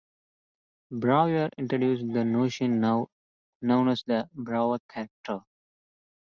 Brauer 0.89 1.51
introduced 1.59 2.11
the 2.11 2.25
notion 2.25 2.79
now 2.81 3.09
known 3.61 3.87
as 3.87 4.01
the 4.07 4.27
Brauer 4.35 4.79
character. 4.89 5.41